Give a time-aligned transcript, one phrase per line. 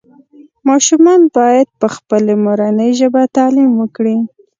[0.67, 4.17] ماشومان باید پخپلې مورنۍ ژبې تعلیم وکړي